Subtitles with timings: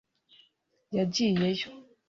[0.97, 1.67] yagiyeyo